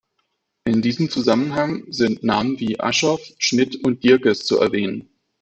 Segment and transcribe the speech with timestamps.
[0.65, 5.11] In diesem Zusammenhang sind Namen wie Aschoff, Schmidt und Dierkes zu erwähnen.